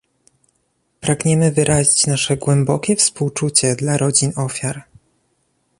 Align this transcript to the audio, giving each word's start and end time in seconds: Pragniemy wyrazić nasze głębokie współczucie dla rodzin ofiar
Pragniemy 0.99 1.51
wyrazić 1.51 2.07
nasze 2.07 2.37
głębokie 2.37 2.95
współczucie 2.95 3.75
dla 3.75 3.97
rodzin 3.97 4.33
ofiar 4.35 4.83